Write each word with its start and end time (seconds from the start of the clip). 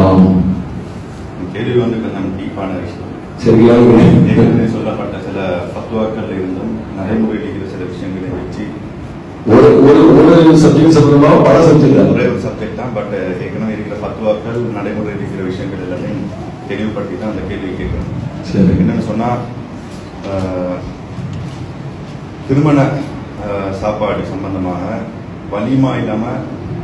சலாம் 0.00 0.26
கேள்வி 1.54 1.78
வந்து 1.80 1.96
கொஞ்சம் 2.02 2.28
டீப்பான 2.36 2.76
விஷயம் 2.82 3.08
சரியா 3.42 3.74
சொல்லப்பட்ட 4.74 5.16
சில 5.26 5.38
பத்துவாக்கள் 5.74 6.30
இருந்தும் 6.36 6.70
நடைமுறையில் 6.98 7.66
சில 7.72 7.82
விஷயங்களை 7.90 8.30
வச்சு 8.36 8.64
ஒரு 9.52 9.68
ஒரு 9.86 10.00
ஒரு 10.20 10.54
சப்ஜெக்ட் 10.62 10.96
சம்பந்தமா 10.96 11.30
பல 11.46 11.56
சப்ஜெக்ட் 11.68 12.12
ஒரே 12.14 12.24
ஒரு 12.32 12.40
சப்ஜெக்ட் 12.46 12.80
தான் 12.80 12.94
பட் 12.96 13.12
ஏற்கனவே 13.38 13.74
இருக்கிற 13.76 13.98
பத்துவாக்கள் 14.04 14.58
நடைமுறையில் 14.78 15.20
இருக்கிற 15.20 15.44
விஷயங்கள் 15.50 15.84
எல்லாமே 15.86 16.12
தெளிவுபடுத்தி 16.70 17.16
தான் 17.16 17.32
அந்த 17.32 17.44
கேள்வி 17.50 17.70
கேட்கணும். 17.72 18.10
சரி. 18.50 18.72
என்னன்னு 18.80 19.08
சொன்னா 19.10 19.28
திருமண 22.48 22.80
சாப்பாடு 23.80 24.24
சம்பந்தமாக 24.32 24.82
வலிமா 25.52 25.92
இல்லாம 26.00 26.24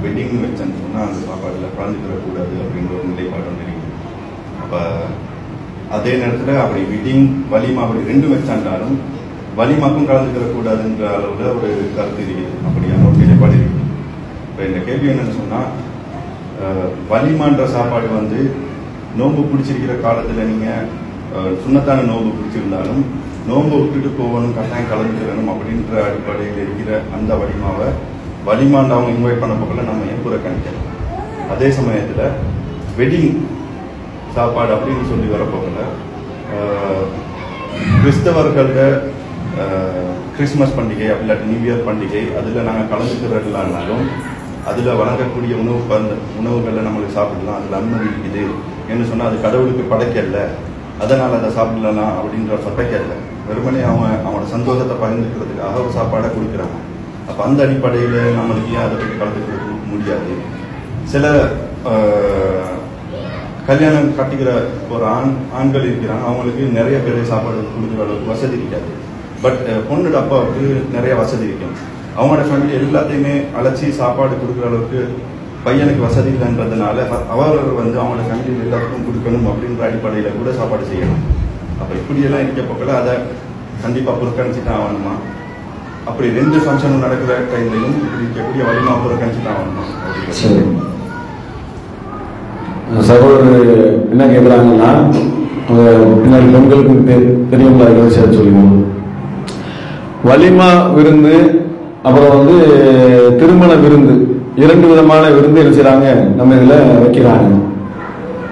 வெட்டிங் 0.06 0.42
வச்சேன்னு 0.42 0.80
சொன்னால் 0.80 1.06
அந்த 1.06 1.20
சாப்பாடுல 1.26 1.70
கலந்துக்கிடக்கூடாது 1.76 2.54
அப்படின்ற 2.62 2.92
ஒரு 2.98 3.08
நிலைப்பாடு 3.10 3.48
ஒன்று 3.48 3.74
அப்போ 4.60 4.80
அதே 5.90 6.12
நேரத்தில் 6.16 6.62
அப்படி 6.62 6.80
வெட்டிங் 6.86 7.26
வலிமா 7.52 7.82
அப்படி 7.84 8.08
ரெண்டும் 8.08 8.34
வச்சாண்டாலும் 8.34 8.96
வலிமாக்கும் 9.58 10.08
கலந்துக்கிடக்கூடாதுன்ற 10.08 11.04
கூடாதுன்ற 11.18 11.50
ஒரு 11.52 11.68
கருத்து 11.96 12.22
இருக்குது 12.24 12.56
அப்படியான 12.66 13.06
ஒரு 13.08 13.20
நிலைப்பாடு 13.22 13.56
இருக்குது 13.56 13.84
இப்போ 14.48 14.62
இந்த 14.66 14.80
கேள்வி 14.80 15.10
என்னன்னு 15.12 15.38
சொன்னால் 15.38 15.70
வலிமான்ற 17.10 17.64
சாப்பாடு 17.68 18.08
வந்து 18.12 18.40
நோன்பு 19.16 19.42
பிடிச்சிருக்கிற 19.44 19.94
காலத்தில் 20.00 20.50
நீங்கள் 20.50 20.88
சுண்ணத்தான 21.62 22.04
நோன்பு 22.06 22.30
பிடிச்சிருந்தாலும் 22.32 23.02
நோன்பு 23.46 23.76
விட்டுட்டு 23.76 24.10
போகணும் 24.12 24.54
கட்டாயம் 24.54 24.90
கலந்துக்கிறணும் 24.90 25.50
அப்படின்ற 25.52 25.94
அடிப்படையில் 26.04 26.62
இருக்கிற 26.62 27.00
அந்த 27.16 27.32
வலிமாவை 27.34 27.88
வலிமான்னு 28.46 28.94
அவங்க 28.94 29.10
இன்வைட் 29.12 29.40
பண்ண 29.40 29.54
பக்கம் 29.56 29.88
நம்ம 29.88 30.10
ஏன் 30.10 30.24
புறக்கணிக்கணும் 30.24 30.84
அதே 31.50 31.68
சமயத்தில் 31.76 32.24
வெட்டிங் 32.98 33.32
சாப்பாடு 34.36 34.72
அப்படின்னு 34.74 35.04
சொல்லி 35.10 35.28
வரப்போகல 35.32 35.82
அஹ், 36.54 37.04
கிறிஸ்தவர்களோட 38.00 38.80
கிறிஸ்மஸ் 40.36 40.76
பண்டிகை 40.76 41.06
அப்படி 41.06 41.24
இல்லாட்டி 41.24 41.46
நியூ 41.50 41.60
இயர் 41.62 41.86
பண்டிகை 41.86 42.22
அதில் 42.38 42.66
நாங்கள் 42.66 42.90
கலந்துக்கிறதுலானாலும் 42.90 44.04
அதில் 44.66 44.98
வழங்கக்கூடிய 44.98 45.52
உணவு 45.56 45.80
பந்த 45.90 46.10
உணவுகளை 46.38 46.80
நம்மளுக்கு 46.82 47.16
சாப்பிடலாம். 47.16 47.58
அதில் 47.58 47.78
அனுமதி 47.78 48.06
இருக்குது 48.08 48.42
என்று 48.90 49.04
சொன்னால் 49.10 49.28
அது 49.28 49.38
கடவுளுக்கு 49.40 49.84
படைக்கல 49.92 50.40
அதனால் 51.00 51.36
அதை 51.38 51.50
சாப்பிடலாம் 51.56 52.14
அப்படின்ற 52.18 52.58
சட்டைக்கல்ல 52.64 53.14
வெறுமனே 53.48 53.80
அவன் 53.84 54.14
அவனோட 54.18 54.44
சந்தோஷத்தை 54.52 54.94
பகிர்ந்துக்கிறதுக்காக 54.96 55.82
ஒரு 55.82 55.92
சாப்பாடை 55.96 56.28
கொடுக்குறாங்க. 56.30 56.76
அப்போ 57.30 57.40
அந்த 57.48 57.60
அடிப்படையில் 57.66 58.18
நம்மளுக்கு 58.38 58.74
ஏன் 58.76 58.84
அதை 58.86 58.96
பற்றி 58.96 59.16
கலந்துக்க 59.20 59.52
முடியாது? 59.90 60.32
சில 61.12 61.24
கல்யாணம் 63.68 64.08
கட்டிக்கிற 64.18 64.50
ஒரு 64.94 65.04
ஆண் 65.14 65.32
ஆண்கள் 65.58 65.88
இருக்கிறாங்க. 65.90 66.24
அவங்களுக்கு 66.28 66.64
நிறைய 66.78 66.96
பேர் 67.04 67.30
சாப்பாடு 67.32 67.60
கொடுக்குற 67.74 68.02
அளவுக்கு 68.04 68.32
வசதி 68.32 68.60
இருக்காது. 68.60 68.90
பட் 69.44 69.62
பொண்ணு 69.88 70.18
அப்பாவுக்கு 70.20 70.66
நிறைய 70.96 71.14
வசதி 71.22 71.44
இருக்கும். 71.48 71.74
அவங்களோட 72.18 72.44
ஃபேமிலி 72.48 72.74
எல்லாத்தையுமே 72.80 73.32
அழைச்சி 73.60 73.86
சாப்பாடு 74.00 74.34
கொடுக்குற 74.42 74.66
அளவுக்கு 74.70 75.00
பையனுக்கு 75.64 76.02
வசதி 76.06 76.30
இல்லைன்றதுனால 76.34 77.06
அவர் 77.34 77.58
வந்து 77.80 77.96
அவங்களோட 78.02 78.24
ஃபேமிலியில் 78.28 78.64
எல்லாருக்கும் 78.66 79.06
கொடுக்கணும் 79.08 79.48
அப்படின்ற 79.52 79.82
அடிப்படையில் 79.88 80.38
கூட 80.38 80.52
சாப்பாடு 80.60 80.84
செய்யணும். 80.92 81.24
அப்போ 81.80 81.92
இப்படியெல்லாம் 82.00 82.44
இருக்க 82.44 82.62
பக்கத்தில் 82.70 83.00
அதை 83.00 83.14
கண்டிப்பாக 83.84 84.16
புறக்கணிச்சு 84.20 84.62
தான் 84.68 84.80
ஆகணுமா? 84.82 85.14
அப்படி 86.06 86.28
ரெண்டு 86.32 86.58
ஃபங்க்ஷனும் 86.58 87.04
நடக்கிற 87.04 87.32
டைம்லையும் 87.50 87.96
இப்படி 87.98 88.24
இருக்கக்கூடிய 88.24 88.64
வலிமா 88.68 88.92
புறக்கணிச்சு 88.98 89.42
தான் 89.42 89.64
சரி. 90.38 90.62
சகோதரர் 93.06 93.62
என்ன 94.12 94.24
கேட்குறாங்கன்னா 94.26 94.90
பின்னாடி 96.18 96.48
பெண்களுக்கு 96.52 96.94
தெ- 97.08 97.22
தெரியுங்களா 97.50 97.86
இருக்கிறத 97.86 98.12
சேர்த்து 98.12 98.38
சொல்லுங்க 98.38 98.84
வலிமா 100.24 100.68
விருந்து 100.94 101.34
அப்புறம் 102.04 102.34
வந்து 102.34 102.56
திருமண 103.40 103.72
விருந்து 103.76 104.14
இரண்டு 104.56 104.86
விதமான 104.86 105.24
விருந்து 105.30 105.58
என்ன 105.60 106.04
நம்ம 106.36 106.54
இதுல 106.54 106.74
வைக்கிறாங்க. 107.02 107.48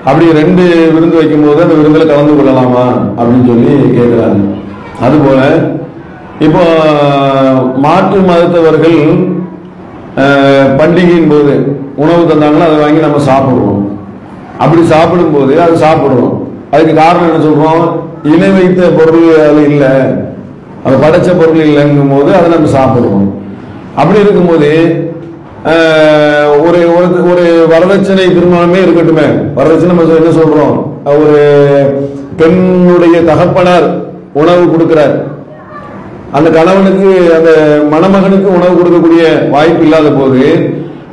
அப்படி 0.04 0.24
ரெண்டு 0.32 0.62
விருந்து 0.94 1.16
வைக்கும்போது 1.16 1.62
அந்த 1.62 1.74
விருந்தில் 1.74 2.08
கலந்து 2.08 2.34
கொள்ளலாமா 2.34 2.84
அப்படின்னு 3.18 3.46
சொல்லி 3.46 3.68
கேட்குறாங்க 3.94 4.40
அதுபோல 5.00 5.38
இப்போ 6.38 6.60
மாற்று 7.76 8.20
மதத்தவர்கள் 8.20 9.32
பண்டிகையின் 10.76 11.28
போது 11.28 11.76
உணவு 11.96 12.22
தந்தாங்கன்னா 12.22 12.64
அதை 12.64 12.76
வாங்கி 12.80 13.00
நம்ம 13.00 13.16
சாப்பிடுவோம் 13.16 13.92
அப்படி 14.58 14.84
சாப்பிடும்போது 14.84 15.60
அது 15.60 15.72
சாப்பிடுறோம். 15.72 16.42
அதுக்கு 16.70 16.94
காரணம் 16.94 17.34
என்ன 17.34 17.44
சொல்றோம்? 17.44 18.00
இணை 18.26 18.48
வைத்த 18.48 18.88
பொருள் 18.88 19.48
அது 19.48 19.64
இல்லை. 19.68 19.86
அது 20.84 20.96
படைச்ச 20.96 21.38
பொருள் 21.38 21.66
இல்லைங்கும் 21.66 22.18
போது 22.18 22.34
அதை 22.34 22.50
நம்ம 22.50 22.68
சாப்பிடுறோம். 22.68 23.30
அப்படி 23.96 24.20
இருக்கும்போது 24.20 24.68
ஒரு 26.60 26.90
ஒரு- 27.08 27.72
வரதட்சணை 27.72 28.32
திருமணமே 28.32 28.78
இருக்கட்டுமே. 28.78 29.44
வரதட்சணை 29.56 29.86
நம்ம 29.86 30.02
என்ன 30.02 30.42
சொல்றோம்? 30.42 30.88
ஒரு 31.04 32.06
பெண்ணுடைய 32.36 33.22
தகப்பனார் 33.22 34.02
உணவு 34.32 34.64
கொடுக்கிறார். 34.64 35.32
அந்த 36.34 36.48
கணவனுக்கு 36.50 37.08
அந்த 37.36 37.50
மணமகனுக்கு 37.92 38.48
உணவு 38.56 38.74
கொடுக்கக்கூடிய 38.76 39.24
வாய்ப்பு 39.50 39.84
இல்லாத 39.86 40.10
போது 40.12 40.44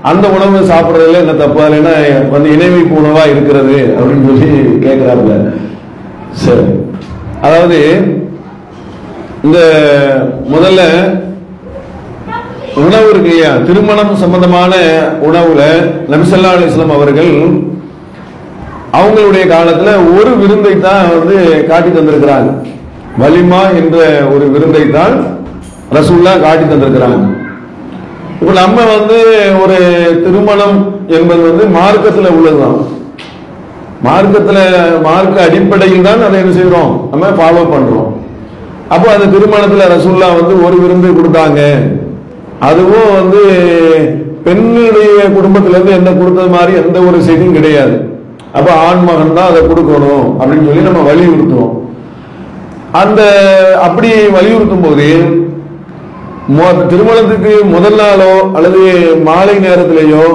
அந்த 0.09 0.26
உணவு 0.36 0.59
சாப்பிட்றதுல 0.70 1.22
என்ன 1.24 1.34
தப்பா? 1.36 1.64
இல்லைன்னா 1.68 1.96
வந்து 2.32 2.54
இணைவைப்பு 2.56 2.96
உணவா 3.02 3.24
இருக்கிறது 3.34 3.76
அப்படின்னு 3.98 4.30
சொல்லி 4.30 4.48
கேட்கிறாப்புல 4.86 5.36
சரி. 6.44 6.66
அதாவது 7.42 7.78
இந்த 9.44 9.60
முதல்ல 10.54 10.81
உணவு 12.81 13.08
இருக்கு 13.12 13.30
இல்லையா? 13.30 13.52
திருமணம் 13.68 14.12
சம்பந்தமான 14.16 14.74
உணவுல 15.28 15.62
நபிசல்லா 16.12 16.52
அலிஸ்லாம் 16.56 16.98
அவர்கள் 16.98 17.31
அவங்களுடைய 19.00 19.44
காலத்துல 19.52 19.90
ஒரு 20.14 20.31
விருந்தை 20.42 20.74
தான் 20.80 21.04
வந்து 21.14 21.36
காட்டி 21.70 21.90
தந்திருக்கிறாங்க. 21.90 22.50
வலிமா 23.20 23.62
என்ற 23.80 23.98
ஒரு 24.34 24.46
விருந்தை 24.54 24.84
தான் 24.98 25.16
ரசூல்லா 25.96 26.34
காட்டி 26.44 26.66
தந்திருக்கிறாங்க. 26.66 27.26
இப்ப 28.42 28.52
நம்ம 28.60 28.78
வந்து 28.96 29.18
ஒரு 29.64 29.78
திருமணம் 30.26 30.78
என்பது 31.18 31.42
வந்து 31.50 31.64
மார்க்கத்துல 31.78 32.30
உள்ளதுதான். 32.38 32.78
மார்க்கத்துல 34.08 34.60
மார்க்க 35.08 35.48
அடிப்படையில் 35.48 36.08
தான் 36.08 36.24
அதை 36.28 36.38
என்ன 36.44 36.54
செய்கிறோம் 36.60 36.94
நம்ம 37.12 37.34
ஃபாலோ 37.40 37.66
பண்றோம். 37.74 38.10
அப்போ 38.94 39.08
அந்த 39.16 39.28
திருமணத்துல 39.34 39.90
ரசூல்லா 39.96 40.30
வந்து 40.40 40.54
ஒரு 40.68 40.78
விருந்து 40.84 41.12
கொடுத்தாங்க. 41.18 41.60
அதுவும் 42.70 43.12
வந்து 43.20 43.42
பெண்ணுடைய 44.48 45.20
குடும்பத்துல 45.36 45.76
இருந்து 45.78 45.98
என்ன 46.00 46.10
கொடுத்தது 46.22 46.50
மாதிரி 46.58 46.74
எந்த 46.84 46.98
ஒரு 47.10 47.18
செய்தியும் 47.28 47.58
கிடையாது. 47.60 47.96
அப்ப 48.58 48.70
ஆண் 48.88 49.06
மகன் 49.10 49.38
தான் 49.38 49.52
அதை 49.52 49.62
கொடுக்கணும் 49.70 50.26
அப்படின்னு 50.40 50.68
சொல்லி 50.70 50.90
நம்ம 50.90 51.04
வலியுறுத்துவோம். 51.12 51.76
அந்த 53.00 53.22
அப்படி 53.85 54.09
வலியுறுத்தும் 54.35 54.85
போது 54.85 55.09
திருமணத்துக்கு 56.91 57.52
முதல் 57.74 57.97
நாளோ 58.00 58.31
அல்லது 58.57 58.81
மாலை 59.28 59.56
நேரத்திலேயோ 59.66 60.25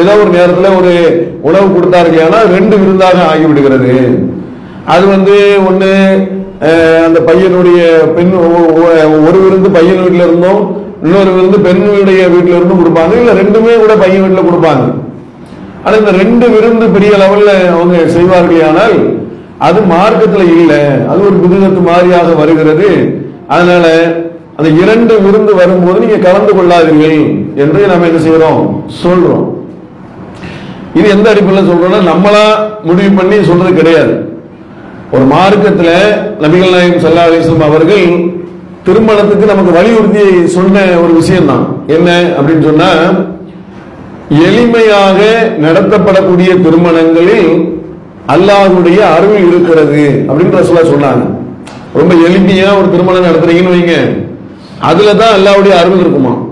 ஏதோ 0.00 0.12
ஒரு 0.22 0.30
நேரத்தில் 0.36 0.76
ஒரு 0.78 0.92
உணவு 1.48 1.66
கொடுத்தாருக்கையானா 1.74 2.38
ரெண்டு 2.54 2.74
விருந்தாக 2.80 3.18
ஆகிவிடுகிறது. 3.30 3.94
அது 4.92 5.04
வந்து 5.14 5.34
ஒன்று 5.68 5.90
அந்த 7.06 7.18
பையனுடைய 7.28 7.80
பெண் 8.16 8.32
ஒரு 9.26 9.38
விருந்து 9.44 9.70
பையன் 9.76 10.02
வீட்டில் 10.04 10.26
இருந்தும் 10.26 10.62
இன்னொரு 11.06 11.30
விருந்து 11.36 11.58
பெண்ணுடைய 11.66 12.22
வீட்டில் 12.34 12.56
இருந்தும் 12.58 12.82
கொடுப்பாங்க. 12.82 13.14
இல்லை 13.20 13.34
ரெண்டுமே 13.42 13.74
கூட 13.82 13.94
பையன் 14.04 14.24
வீட்டில் 14.24 14.48
கொடுப்பாங்க. 14.48 14.84
ஆனால் 15.84 16.00
இந்த 16.02 16.14
ரெண்டு 16.22 16.46
விருந்து 16.54 16.86
பெரிய 16.96 17.12
லெவலில் 17.22 17.54
அவங்க 17.74 17.96
செய்வார்களேயானால் 18.16 18.96
அது 19.66 19.80
மார்க்கத்துல 19.94 20.44
இல்லை. 20.56 20.80
அது 21.10 21.20
ஒரு 21.28 21.36
புதுகத்து 21.44 21.80
மாதிரியாக 21.90 22.30
வருகிறது. 22.42 22.88
அதனால 23.54 23.86
அந்த 24.58 24.68
இரண்டு 24.82 25.14
விருந்து 25.24 25.52
வரும்போது 25.60 26.02
நீங்க 26.04 26.18
கலந்து 26.26 26.52
கொள்ளாதீர்கள் 26.58 27.18
என்று 27.62 27.80
நம்ம 27.92 28.06
என்ன 28.10 28.20
செய்யறோம் 28.26 28.62
சொல்றோம். 29.02 29.44
இது 30.98 31.06
எந்த 31.16 31.26
அடிப்படையில் 31.32 31.70
சொல்றோம்னா 31.70 32.00
நம்மளா 32.12 32.44
முடிவு 32.88 33.10
பண்ணி 33.18 33.36
சொல்றது 33.50 33.72
கிடையாது. 33.80 34.14
ஒரு 35.14 35.24
மார்க்கத்துல 35.34 35.90
நபிகள் 36.42 36.74
நாயகம் 36.74 37.04
சல்லா 37.04 37.26
அலைஹி 37.28 37.66
அவர்கள் 37.68 38.06
திருமணத்துக்கு 38.86 39.44
நமக்கு 39.50 39.72
வலியுறுத்தி 39.76 40.24
சொன்ன 40.54 40.80
ஒரு 41.02 41.12
விஷயம் 41.20 41.50
தான் 41.50 41.64
என்ன 41.96 42.08
அப்படின்னு 42.38 42.64
சொன்னா 42.70 42.88
எளிமையாக 44.46 45.20
நடத்தப்படக்கூடிய 45.64 46.50
திருமணங்களில் 46.64 47.48
அல்லாஹுடைய 48.28 48.98
அருள் 48.98 49.46
இருக்கிறது 49.46 50.24
அப்படின்னு 50.28 50.58
ரசூலா 50.60 50.82
சொன்னாங்க. 50.92 51.24
ரொம்ப 51.94 52.14
எளிமையா 52.14 52.78
ஒரு 52.78 52.90
திருமணம் 52.90 53.24
நடத்துறீங்கன்னு 53.24 53.74
வைங்க. 53.74 53.94
அதுல 54.80 55.14
தான் 55.14 55.34
அல்லாவுடைய 55.36 55.70
அருள் 55.70 55.98
இருக்குமா? 55.98 56.42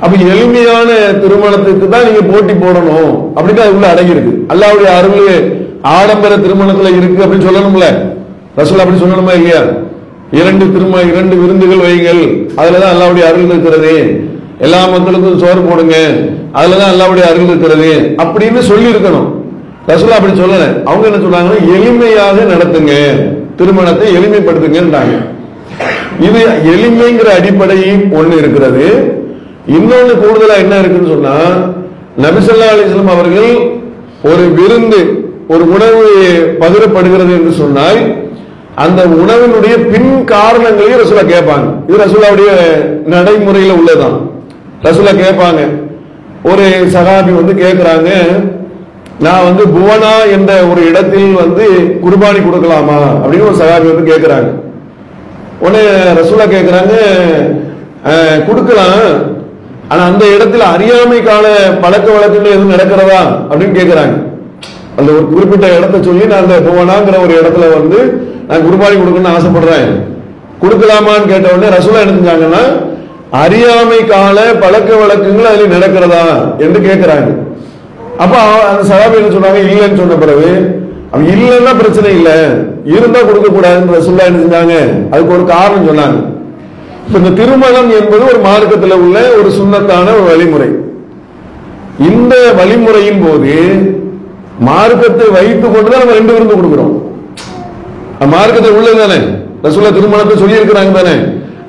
அப்ப 0.00 0.16
எளிமையான 0.16 0.90
திருமணத்துக்கு 1.22 1.88
தான் 1.88 2.04
நீங்க 2.04 2.20
போட்டி 2.20 2.52
போடணும் 2.52 3.34
அப்படின்னு 3.36 3.64
அது 3.64 3.74
உள்ள 3.74 3.88
அடங்கி 3.88 4.12
அல்லாவுடைய 4.48 4.88
அருள் 4.98 5.52
ஆடம்பர 5.82 6.36
திருமணத்துல 6.36 6.96
இருக்கு 6.96 7.24
அப்படின்னு 7.24 7.48
சொல்லணும்ல. 7.48 7.86
ரசூல் 8.56 8.78
அப்படி 8.78 9.00
சொல்லணுமா 9.00 9.34
இல்லையா? 9.34 9.62
இரண்டு 10.30 10.72
திரும 10.72 11.00
இரண்டு 11.02 11.36
விருந்துகள் 11.36 11.84
வையுங்கள் 11.86 12.22
அதுலதான் 12.56 12.92
அல்லாவுடைய 12.94 13.20
அருள் 13.20 13.44
இருக்கிறது. 13.44 14.22
எல்லா 14.58 14.86
மக்களுக்கும் 14.86 15.38
சோறு 15.38 15.60
போடுங்க. 15.60 15.96
அதுலதான் 16.54 16.92
அல்லாவுடைய 16.92 17.20
அருள் 17.20 17.44
இருக்கிறது. 17.44 18.16
அப்படின்னு 18.16 18.58
சொல்லி 18.58 18.90
இருக்கணும் 18.90 19.31
ரசூலா 19.90 20.16
அப்படி 20.18 20.34
சொல்லல. 20.40 20.66
அவங்க 20.90 21.04
என்ன 21.08 21.20
சொன்னாங்கன்னா 21.24 21.60
எளிமையாக 21.76 22.44
நடத்துங்க. 22.52 22.92
திருமணத்தை 23.58 24.06
எளிமைப்படுத்துங்கன்றாங்க. 24.18 25.14
இது 26.26 26.40
எளிமைங்கிற 26.74 27.28
அடிப்படை 27.38 27.78
ஒண்ணு 28.18 28.34
இருக்கிறது. 28.42 28.86
இன்னொன்னு 29.76 30.14
கூடுதலா 30.22 30.56
என்ன 30.64 30.78
இருக்குன்னு 30.82 31.12
சொன்னா 31.14 31.34
நபிசல்லா 32.24 32.70
அலிஸ்லாம் 32.72 33.14
அவர்கள் 33.16 33.50
ஒரு 34.30 34.44
விருந்து 34.58 35.00
ஒரு 35.52 35.64
உணவு 35.74 36.02
பகிரப்படுகிறது 36.62 37.32
என்று 37.38 37.52
சொன்னால் 37.60 38.00
அந்த 38.84 39.00
உணவினுடைய 39.22 39.74
பின் 39.92 40.12
காரணங்களையும் 40.34 41.00
ரசூலா 41.02 41.24
கேட்பாங்க. 41.34 41.68
இது 41.88 42.02
ரசூலாவுடைய 42.04 42.50
நடைமுறையில 43.14 43.76
உள்ளதான் 43.80 44.16
ரசூலா 44.86 45.12
கேட்பாங்க. 45.24 45.62
ஒரு 46.50 46.64
சகாபி 46.94 47.32
வந்து 47.40 47.54
கேட்கிறாங்க 47.64 48.10
நான் 49.20 49.46
வந்து 49.48 49.64
புவனா 49.74 50.12
என்ற 50.36 50.52
ஒரு 50.70 50.80
இடத்தில் 50.90 51.32
வந்து 51.34 51.64
குர்பானி 52.04 52.40
கொடுக்கலாமா 52.46 52.98
அப்படின்னு 53.22 53.48
ஒரு 53.50 53.60
சகாபி 53.60 53.88
வந்து 53.92 54.10
கேட்கிறாங்க 54.12 54.50
உடனே 55.64 55.82
ரசூலா 56.20 56.46
கேட்கிறாங்க 56.52 56.94
கொடுக்கலாம். 58.46 59.02
ஆனா 59.90 60.02
அந்த 60.10 60.24
இடத்துல 60.36 60.66
அறியாமை 60.74 61.18
பழக்க 61.84 62.06
வழக்கங்கள் 62.14 62.54
எதுவும் 62.56 62.74
நடக்கிறதா 62.74 63.20
அப்படின்னு 63.48 63.78
கேட்கிறாங்க 63.78 64.14
அந்த 64.98 65.08
ஒரு 65.16 65.24
குறிப்பிட்ட 65.32 65.66
இடத்த 65.76 65.96
சொல்லி 66.08 66.24
நான் 66.30 66.44
அந்த 66.44 66.56
புவனாங்கிற 66.68 67.18
ஒரு 67.26 67.34
இடத்துல 67.40 67.68
வந்து 67.76 67.98
நான் 68.48 68.64
குர்பானி 68.66 68.96
கொடுக்கணும்னு 68.96 69.34
ஆசைப்படுறேன். 69.36 69.90
கொடுக்கலாமான்னு 70.62 71.30
கேட்ட 71.30 71.54
உடனே 71.54 71.70
ரசூலா 71.76 72.02
என்ன 72.02 72.16
செஞ்சாங்கன்னா 72.18 72.64
அறியாமை 73.44 74.00
கால 74.12 74.38
பழக்க 74.62 74.90
வழக்கங்கள் 75.02 75.50
அதில் 75.52 75.74
நடக்கிறதா 75.76 76.24
என்று 76.64 76.80
கேட்கிறாங்க 76.88 77.30
அப்ப 78.22 78.34
அந்த 78.70 78.82
சகாபி 78.90 79.24
சொன்னாங்க? 79.36 79.60
இல்லைன்னு 79.68 80.00
சொன்ன 80.02 80.18
பிறகு 80.24 80.48
அவன் 81.12 81.26
இல்லைன்னா 81.34 81.72
பிரச்சனை 81.80 82.10
இல்லை. 82.18 82.36
இருந்தா 82.94 83.20
கொடுக்க 83.28 83.48
கூடாதுன்ற 83.48 83.96
ரசூல்லா 83.98 84.28
என்ன 84.28 84.42
செஞ்சாங்க? 84.44 84.76
அதுக்கு 85.12 85.34
ஒரு 85.38 85.44
காரணம் 85.54 85.88
சொன்னாங்க. 85.90 86.20
இந்த 87.18 87.30
திருமணம் 87.38 87.90
என்பது 87.98 88.22
ஒரு 88.32 88.40
மார்க்கத்தில் 88.48 89.00
உள்ள 89.04 89.18
ஒரு 89.38 89.50
சுண்ணத்தான 89.58 90.12
ஒரு 90.18 90.26
வழிமுறை. 90.30 90.70
இந்த 92.10 92.34
வழிமுறையின் 92.60 93.22
போது 93.24 93.54
மார்க்கத்தை 94.68 95.26
வைத்துக் 95.36 95.74
கொண்டுதான் 95.74 96.02
நம்ம 96.02 96.16
ரெண்டு 96.18 96.34
விருந்து 96.34 96.56
கொடுக்கிறோம். 96.58 96.94
மார்க்கத்தை 98.34 98.70
உள்ளது 98.78 98.98
தானே? 99.02 99.20
சொல்ல 99.76 99.90
திருமணத்தை 99.96 100.34
சொல்லி 100.42 100.58
இருக்கிறாங்க 100.60 100.92
தானே? 101.00 101.14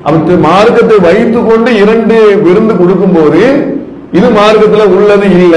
அப்ப 0.08 0.36
மார்க்கத்தை 0.48 0.96
வைத்துக் 1.08 1.48
கொண்டு 1.50 1.70
இரண்டு 1.82 2.16
விருந்து 2.46 2.74
கொடுக்கும் 2.80 3.16
போது 3.18 3.42
இது 4.18 4.26
மார்க்கத்துல 4.38 4.84
உள்ளது 4.96 5.26
இல்ல. 5.38 5.56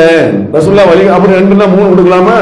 ரசுல்லா 0.56 0.86
வழி 0.92 1.04
அப்படி 1.15 1.33
ரெண்டுனா 1.39 1.65
மூணு 1.74 1.88
கொடுக்கலாமா? 1.89 2.38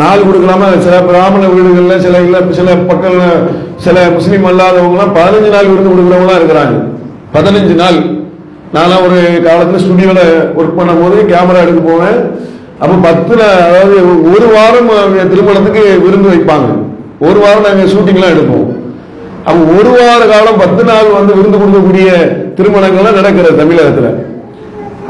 நாலு 0.00 0.20
கொடுக்கலாமா? 0.26 0.66
சில 0.84 0.96
பிராமண 1.08 1.44
வீடுகள்ல 1.54 1.94
சில 2.04 2.18
இல்ல 2.26 2.38
சில 2.58 2.68
பக்கம் 2.90 3.16
சில 3.84 3.96
முஸ்லீம் 4.16 4.46
அல்லாதவங்க 4.50 4.96
எல்லாம் 4.96 5.14
பதினஞ்சு 5.16 5.50
நாள் 5.54 5.70
விருந்து 5.70 5.92
கொடுக்குறவங்களாம் 5.92 6.40
இருக்கிறாங்க. 6.40 6.76
பதினஞ்சு 7.34 7.74
நாள். 7.82 7.98
நான்லாம் 8.74 9.04
ஒரு 9.06 9.18
காலத்துல 9.46 9.80
ஸ்டுடியோல 9.82 10.20
ஒர்க் 10.58 10.78
பண்ணும் 10.78 11.02
போது 11.02 11.16
கேமரா 11.32 11.64
எடுக்க 11.64 11.80
போவேன். 11.80 12.18
அப்ப 12.82 12.94
பத்துல 13.06 13.42
அதாவது 13.66 13.96
ஒரு 14.34 14.46
வாரம் 14.54 14.90
திருமணத்துக்கு 15.32 15.84
விருந்து 16.04 16.28
வைப்பாங்க. 16.32 16.68
ஒரு 17.26 17.38
வாரம் 17.44 17.66
நாங்க 17.68 17.84
ஷூட்டிங்லாம் 17.92 18.34
எடுப்போம். 18.34 18.66
அப்ப 19.48 19.58
ஒரு 19.78 19.90
வார 19.98 20.20
காலம் 20.32 20.60
பத்து 20.64 20.82
நாள் 20.84 21.16
வந்து 21.18 21.36
விருந்து 21.38 21.58
கொடுக்கக்கூடிய 21.58 22.08
திருமணங்கள்லாம் 22.58 23.18
நடக்கிறது 23.20 23.60
தமிழகத்துல. 23.62 24.08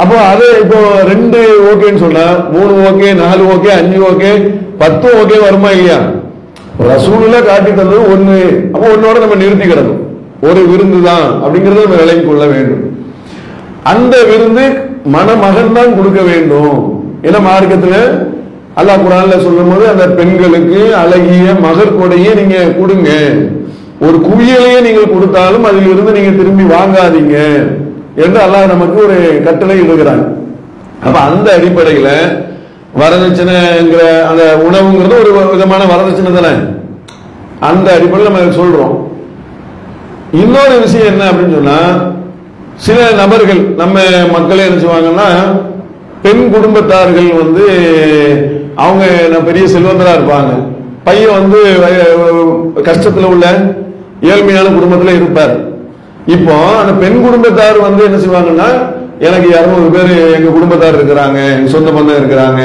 அப்போ 0.03 0.17
அது 0.31 0.47
இப்போ 0.63 0.79
ரெண்டு 1.11 1.39
ஓகேன்னு 1.71 2.03
சொன்னா 2.05 2.25
மூணு 2.55 2.73
ஓகே 2.89 3.09
நாலு 3.23 3.43
ஓகே 3.55 3.71
அஞ்சு 3.81 3.99
ஓகே 4.11 4.31
பத்து 4.83 5.09
ஓகே 5.21 5.37
வருமா 5.45 5.71
இல்லையா? 5.77 5.99
ரசூலுல 6.89 7.37
காட்டி 7.47 7.71
தந்தது 7.79 8.03
ஒண்ணு. 8.15 8.39
அப்போ 8.75 8.87
ஒன்னோட 8.95 9.17
நம்ம 9.23 9.39
நிறுத்தி 9.43 9.67
கிடக்கும் 9.67 10.03
ஒரு 10.49 10.61
விருந்து 10.71 10.99
தான் 11.09 11.27
அப்படிங்கறத 11.45 11.85
நம்ம 11.85 12.01
விலைக்கு 12.03 12.25
கொள்ள 12.29 12.45
வேண்டும். 12.55 12.83
அந்த 13.93 14.15
விருந்து 14.31 14.65
மணமகன் 15.15 15.77
தான் 15.79 15.97
கொடுக்க 15.99 16.21
வேண்டும். 16.31 16.77
ஏன்னா 17.27 17.41
மார்க்கத்துல? 17.49 17.97
அல்லாஹ் 18.81 19.03
குரான்ல 19.05 19.37
சொல்லும் 19.47 19.71
போது 19.73 19.85
அந்த 19.93 20.07
பெண்களுக்கு 20.19 20.81
அழகிய 21.03 21.55
மகர் 21.67 21.99
கொடையே 22.01 22.33
நீங்க 22.41 22.57
கொடுங்க. 22.81 23.11
ஒரு 24.07 24.17
குவியலையே 24.29 24.79
நீங்கள் 24.87 25.13
கொடுத்தாலும் 25.15 25.67
அதிலிருந்து 25.71 26.17
நீங்க 26.19 26.33
திரும்பி 26.41 26.65
வாங்காதீங்க. 26.77 27.37
என்று 28.17 28.41
அல்லாஹ் 28.41 28.67
நமக்கு 28.67 29.05
ஒரு 29.05 29.41
கட்டளை 29.45 29.81
இடுகிறான். 29.81 30.27
அப்ப 31.05 31.19
அந்த 31.19 31.59
அடிப்படையில 31.59 32.09
வரதட்சணைங்கிற 33.01 34.23
அந்த 34.23 34.69
உணவுங்கிறது 34.71 35.21
ஒரு 35.21 35.49
விதமான 35.53 35.85
வரதட்சணை 35.85 36.41
தானே? 36.41 36.55
அந்த 37.61 37.93
அடிப்படையில் 37.93 38.33
நம்ம 38.33 38.39
சொல்றோம். 38.39 39.05
இன்னொரு 40.33 40.81
விஷயம் 40.81 41.07
என்ன 41.07 41.25
அப்படின்னு 41.25 41.55
சொன்னா 41.55 41.79
சில 42.77 43.13
நபர்கள் 43.13 43.57
நம்ம 43.57 44.01
மக்களே 44.33 44.62
என்ன 44.67 44.83
செய்வாங்கன்னா 44.83 45.61
பெண் 46.23 46.51
குடும்பத்தார்கள் 46.51 47.35
வந்து 47.35 47.65
அவங்க 48.75 49.07
பெரிய 49.45 49.79
செல்வந்தரா 49.79 50.19
இருப்பாங்க. 50.19 50.67
பையன் 51.05 51.33
வந்து 51.33 51.62
வய- 51.62 53.29
உள்ள 53.29 53.75
ஏழ்மையான 54.21 54.75
குடும்பத்தில் 54.75 55.15
இருப்பார். 55.15 55.75
இப்போ 56.26 56.52
அந்த 56.81 56.93
பெண் 56.93 57.23
குடும்பத்தார் 57.23 57.81
வந்து 57.81 58.05
என்ன 58.05 58.17
செய்வாங்கன்னா 58.17 58.94
எனக்கு 59.19 59.49
இரநூறு 59.49 59.90
பேர் 59.93 60.34
எங்க 60.34 60.50
குடும்பத்தார் 60.50 60.94
இருக்கிறாங்க 60.94 61.56
எங்க 61.56 61.70
சொந்த 61.70 61.90
பந்தம் 61.90 62.17
இருக்கிறாங்க. 62.17 62.61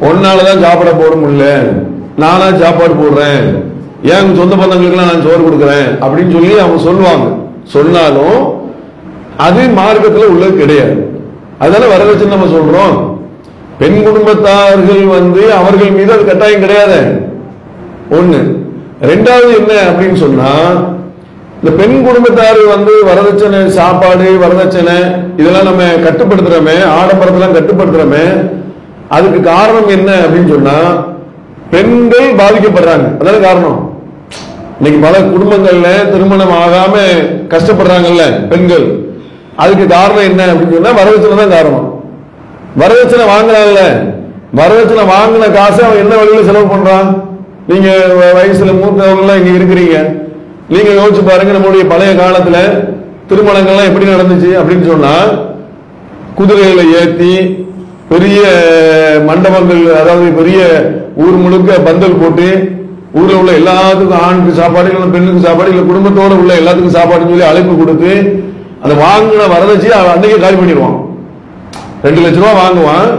ஒன்னாலதான் 0.00 0.64
சாப்பாட 0.64 0.92
போட 0.98 1.14
முடியல. 1.14 1.72
நானா 2.16 2.52
சாப்பாடு 2.60 2.94
போடுறேன். 2.94 3.64
ஏன் 4.02 4.36
சொந்த 4.36 4.54
பந்தங்களுக்குலாம் 4.54 4.94
நான் 4.94 5.22
சோறு 5.22 5.48
கொடுக்குறேன்? 5.50 6.02
அப்படின்னு 6.04 6.32
சொல்லி 6.32 6.58
அவங்க 6.58 6.82
சொல்லுவாங்க. 6.82 7.34
சொன்னாலும் 7.64 8.70
அது 9.36 9.60
மார்க்கத்துல 9.60 10.24
உள்ளது 10.24 10.56
கிடையாது. 10.56 11.20
அதனால 11.58 11.96
வரதட்சணை 11.96 12.28
நம்ம 12.28 12.44
சொல்றோம். 12.44 13.16
பெண் 13.78 14.02
குடும்பத்தார்கள் 14.02 15.06
வந்து 15.06 15.52
அவர்கள் 15.52 15.90
மீது 15.90 16.12
அது 16.12 16.24
கட்டாயம் 16.24 16.60
கிடையாது. 16.60 17.00
ஒண்ணு. 18.10 18.56
ரெண்டாவது 19.02 19.56
என்ன 19.56 19.72
அப்படின்னு 19.72 20.14
சொன்னா 20.14 20.50
இந்த 21.64 21.82
பெண் 21.82 22.04
குடும்பத்தார் 22.04 22.56
வந்து 22.66 22.92
வரதட்சணை 23.04 23.66
சாப்பாடு 23.66 24.22
வரதட்சணை 24.22 25.24
இதெல்லாம் 25.36 25.62
நம்ம 25.62 25.82
கட்டுப்படுத்துறோமே 25.82 26.74
ஆடம்பரத்தெல்லாம் 26.98 27.56
கட்டுப்படுத்துறோமே 27.56 28.50
அதுக்கு 29.08 29.42
காரணம் 29.42 29.88
என்ன 29.88 30.12
அப்படின்னு 30.12 30.48
சொன்னா 30.48 31.04
பெண்கள் 31.70 32.34
பாதிக்கப்படுறாங்க. 32.34 33.16
அதான 33.20 33.40
காரணம்? 33.40 33.96
இன்னைக்கு 34.80 35.00
பல 35.00 35.18
குடும்பங்கள்ல 35.18 36.10
திருமணம் 36.12 36.50
ஆகாம 36.50 36.96
கஷ்டப்படுறாங்கல்ல 37.48 38.48
பெண்கள். 38.48 39.00
அதுக்கு 39.56 39.86
காரணம் 39.86 40.22
என்ன 40.22 40.46
அப்படின்னு 40.46 40.72
சொன்னா 40.72 40.90
வரதட்சணை 40.90 41.36
தான் 41.36 41.50
காரணம். 41.50 42.02
வரதட்சணை 42.78 43.24
வாங்கினால 43.24 43.78
வரதட்சணை 44.56 45.04
வாங்கின 45.04 45.52
காசை 45.52 45.84
அவன் 45.84 45.98
என்ன 45.98 46.16
வழியில 46.16 46.44
செலவு 46.44 46.74
பண்றான்? 46.74 47.22
நீங்க 47.68 47.88
வ- 47.88 48.36
வயசுல 48.36 48.80
மூத்தவங்க 48.80 49.20
எல்லாம் 49.20 49.46
இங்க 49.46 49.64
இருக்கிறீங்க. 49.64 50.21
நீங்க 50.72 50.90
யோசிச்சு 50.98 51.22
பாருங்க 51.28 51.52
நம்மளுடைய 51.54 51.84
பழைய 51.92 52.12
காலத்துல 52.20 52.58
திருமணங்கள்லாம் 53.30 53.88
எப்படி 53.90 54.06
நடந்துச்சு 54.12 54.50
அப்படின்னு 54.60 54.86
சொன்னா 54.92 55.14
குதிரைகளை 56.38 56.84
ஏத்தி 57.00 57.32
பெரிய 58.12 58.40
மண்டபங்கள் 59.28 59.82
அதாவது 60.00 60.26
பெரிய 60.38 60.60
ஊர் 61.24 61.36
முழுக்க 61.42 61.78
பந்தல் 61.88 62.20
போட்டு 62.22 62.46
ஊர்ல 63.20 63.38
உள்ள 63.40 63.52
எல்லாத்துக்கும் 63.60 64.22
ஆணுக்கு 64.26 64.52
சாப்பாடு 64.60 64.90
இல்ல 64.90 65.08
பெண்ணுக்கு 65.14 65.46
சாப்பாடு 65.46 65.72
இல்ல 65.72 65.82
குடும்பத்தோட 65.90 66.36
உள்ள 66.42 66.52
எல்லாத்துக்கும் 66.60 66.96
சாப்பாடுன்னு 66.98 67.32
சொல்லி 67.32 67.50
அழைப்பு 67.50 67.74
கொடுத்து 67.80 68.12
அந்த 68.84 68.94
வாங்கின 69.02 69.48
வரதட்சையை 69.54 69.96
அவன் 69.98 70.44
காலி 70.44 70.56
பண்ணிடுவான். 70.60 70.96
ரெண்டு 72.06 72.22
லட்ச 72.22 72.38
ரூபா 72.40 72.52
வாங்குவான். 72.62 73.10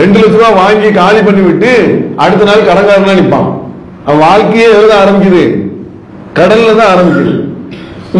ரெண்டு 0.00 0.16
லட்ச 0.20 0.36
ரூபா 0.38 0.48
வாங்கி 0.62 0.88
காலி 1.00 1.20
பண்ணி 1.26 1.42
விட்டு 1.48 1.72
அடுத்த 2.24 2.48
நாள் 2.48 2.68
கடன்காரனா 2.70 3.14
நிற்பான் 3.20 3.50
அவன் 4.06 4.22
வாழ்க்கையே 4.26 4.66
எழுத 4.78 4.92
ஆரம்பிக்குது. 5.02 5.44
கடல்ல 6.38 6.74
தான் 6.80 6.92
ஆரம்பிக்குது. 6.92 7.32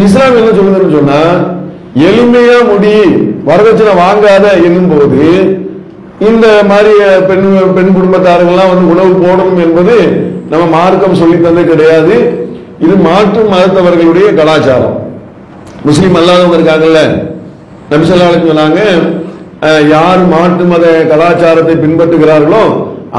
இஸ்லாம் 0.05 0.37
என்ன 0.39 0.51
சொல்லுதுன்னு 0.57 0.95
சொன்னா 0.97 1.19
எளிமையா 2.07 2.57
முடி 2.69 2.95
வரதட்சணை 3.49 3.93
வாங்காத 4.03 4.45
என்னும் 4.67 4.91
போது 4.93 5.21
இந்த 6.29 6.47
மாதிரி 6.71 6.93
பெண் 7.29 7.45
பெண் 7.77 7.95
குடும்பத்தாரங்கள்லாம் 7.97 8.71
வந்து 8.71 8.91
உணவு 8.93 9.11
போடணும் 9.23 9.61
என்பது 9.65 9.95
நம்ம 10.51 10.63
மார்க்கம் 10.77 11.19
சொல்லி 11.21 11.37
தந்தது 11.45 11.69
கிடையாது. 11.71 12.15
இது 12.85 12.95
மாற்று 13.07 13.41
மதத்தவர்களுடைய 13.53 14.27
கலாச்சாரம். 14.39 14.95
முஸ்லீம் 15.87 16.17
அல்லாதவங்க 16.19 16.57
இருக்காங்கல்ல. 16.59 17.01
நபிசல்லாலும் 17.91 18.49
சொன்னாங்க 18.51 18.81
யார் 19.93 20.21
மாட்டு 20.33 20.63
மத 20.71 20.85
கலாச்சாரத்தை 21.11 21.75
பின்பற்றுகிறார்களோ 21.83 22.63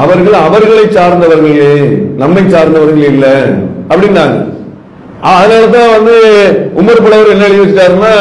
அவர்கள் 0.02 0.36
அவர்களை 0.46 0.84
சார்ந்தவர்களே 0.96 1.72
நம்மை 2.22 2.42
சார்ந்தவர்கள் 2.54 3.08
இல்லை 3.12 3.34
அப்படின்னாங்க. 3.90 4.36
அதனாலதான் 5.28 5.94
வந்து 5.96 6.14
உமர் 6.80 7.02
புலவர் 7.04 7.32
என்ன 7.34 7.46
எழுதி 7.48 7.62
வச்சிட்டாருன்னா 7.62 8.12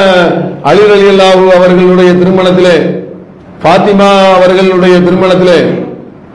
அலி 0.69 0.83
அலி 0.87 1.07
அல்லாஹூ 1.13 1.43
அவர்களுடைய 1.57 2.11
திருமணத்திலே 2.21 2.75
பாத்திமா 3.65 4.09
அவர்களுடைய 4.35 4.95
திருமணத்திலே 5.05 5.59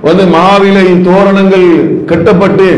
வந்து 0.06 0.24
மாவிலை 0.34 0.86
தோரணங்கள் 1.08 1.66
கட்டப்பட்டு 2.10 2.68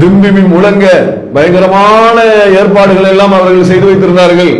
திம்பிமி 0.00 0.42
முழங்க 0.52 0.86
பயங்கரமான 1.34 2.18
ஏற்பாடுகள் 2.60 3.10
எல்லாம் 3.12 3.34
அவர்கள் 3.38 3.70
செய்து 3.70 3.88
வைத்திருந்தார்கள் 3.88 4.52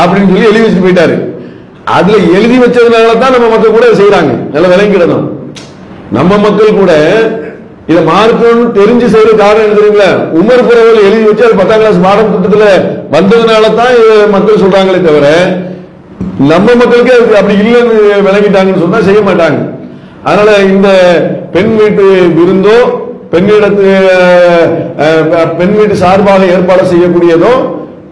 அப்படின்னு 0.00 0.30
சொல்லி 0.30 0.48
எழுதி 0.48 0.62
வச்சுட்டு 0.62 0.86
போயிட்டாரு. 0.86 1.14
அதுல 1.96 2.16
எழுதி 2.38 2.56
வச்சதுனால 2.62 3.16
தான் 3.22 3.34
நம்ம 3.36 3.48
மக்கள் 3.52 3.76
கூட 3.76 3.88
செய்யறாங்க 4.00 4.32
நல்ல 4.54 4.66
விலங்கிடணும் 4.72 5.26
நம்ம 6.16 6.32
மக்கள் 6.38 6.78
கூட 6.80 6.92
இதை 7.90 8.00
மார்க்கம்னு 8.10 8.64
தெரிஞ்சு 8.78 9.06
செய்யற 9.12 9.32
காரணம் 9.42 9.66
எழுதுறீங்களா 9.66 10.08
உமர் 10.38 10.66
புறவில் 10.68 11.06
எழுதி 11.08 11.24
வச்சு 11.28 11.46
அது 11.48 11.58
பத்தாம் 11.60 11.80
கிளாஸ் 11.82 12.04
பாடம் 12.06 12.32
திட்டத்துல 12.34 12.66
வந்ததுனால 13.14 13.70
தான் 13.80 13.92
இது 13.98 14.14
மக்கள் 14.34 14.62
சொல்றாங்களே 14.64 15.00
தவிர 15.08 15.28
நம்ம 16.50 16.68
மக்களுக்கு 16.80 17.12
அது 17.16 17.36
அப்படி 17.40 17.54
இல்லைன்னு 17.62 17.96
விளங்கிட்டாங்கன்னு 18.26 18.82
சொன்னா 18.84 18.98
செய்ய 19.08 19.20
மாட்டாங்க. 19.28 19.58
அதனால 20.28 20.50
இந்த 20.72 20.88
பெண் 21.54 21.72
வீட்டு 21.78 22.04
விருந்தோ 22.38 22.78
பெண்ணிடத்து 23.32 23.86
பெண் 25.58 25.74
வீட்டு 25.78 25.94
சார்பாக 26.02 26.50
ஏற்பாடு 26.54 26.90
செய்யக்கூடியதோ 26.92 27.52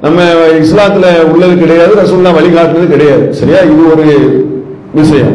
நம்ம 0.05 0.21
இஸ்லாத்துல 0.65 1.07
உள்ளது 1.33 1.55
கிடையாது 1.63 1.93
ரசூல்லா 2.01 2.33
வழிகாட்டுனது 2.39 2.89
கிடையாது. 2.95 3.25
சரியா? 3.41 3.61
இது 3.73 3.83
ஒரு 3.95 4.07
விஷயம். 5.01 5.35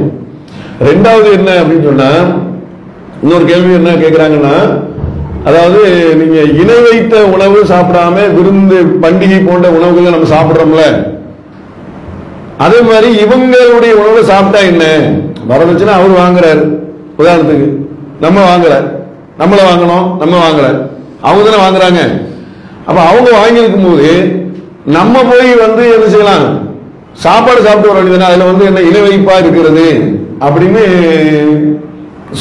ரெண்டாவது 0.90 1.30
என்ன 1.38 1.50
அப்படின்னு 1.62 1.88
சொன்னா 1.90 2.10
இன்னொரு 3.22 3.46
கேள்வி 3.46 3.74
என்ன 3.74 3.90
கேட்குறாங்கன்னா 3.90 4.88
அதாவது 5.46 6.16
நீங்க 6.16 6.42
இணை 6.62 6.76
வைத்த 6.82 7.26
உணவு 7.26 7.64
சாப்பிடாம 7.64 8.34
விருந்து 8.34 8.78
பண்டிகை 9.02 9.48
போன்ற 9.48 9.70
உணவுகளை 9.70 10.10
நம்ம 10.10 10.28
சாப்பிடுறோம்ல. 10.36 11.08
அதே 12.58 12.82
மாதிரி 12.82 13.10
இவங்களுடைய 13.24 13.92
உணவை 13.92 14.24
சாப்பிட்டா 14.24 14.60
என்ன? 14.60 14.84
வரதட்சணை 15.50 15.94
அவர் 15.94 16.20
வாங்குறாரு. 16.22 16.64
உதாரணத்துக்கு 17.20 17.68
நம்ம 18.20 18.40
வாங்கல. 18.50 18.98
நம்மள 19.40 19.60
வாங்கணும் 19.72 20.18
நம்ம 20.18 20.50
வாங்கல. 20.50 20.88
அவங்க 21.22 21.50
தானே 21.50 21.62
வாங்குறாங்க. 21.66 22.22
அப்ப 22.86 23.02
அவங்க 23.02 23.30
வாங்கியிருக்கும் 23.32 23.90
போது 23.90 24.12
நம்ம 24.86 25.24
போய் 25.24 25.56
வந்து 25.56 25.94
என்ன 25.94 26.08
செய்யலாம்? 26.08 26.68
சாப்பாடு 27.14 27.62
சாப்பிட்டு 27.62 27.94
வர 27.94 28.00
வேண்டியதுனா 28.00 28.30
அதுல 28.30 28.44
வந்து 28.44 28.66
என்ன 28.66 28.80
இணை 28.80 29.02
வைப்பா 29.02 29.38
இருக்கிறது 29.38 29.88
அப்படின்னு 30.40 30.84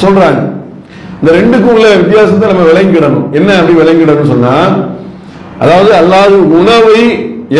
சொல்றாங்க. 0.03 0.57
இந்த 1.19 1.31
ரெண்டுக்கும் 1.37 1.75
உள்ள 1.77 1.87
வித்தியாசத்தை 2.01 2.45
நம்ம 2.51 2.65
விளங்கிடணும். 2.71 3.25
என்ன 3.37 3.49
அப்படி 3.59 3.73
விளங்கிடணும் 3.81 4.31
சொன்னா 4.33 4.53
அதாவது 5.63 5.91
அல்லாது 6.01 6.35
உணவை 6.59 7.01